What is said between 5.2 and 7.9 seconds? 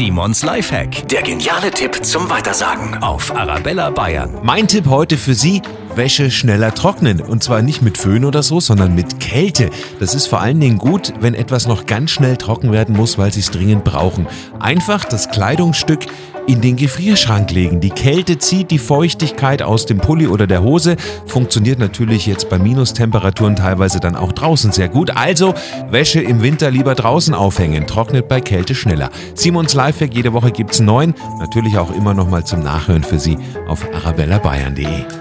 Sie, Wäsche schneller trocknen. Und zwar nicht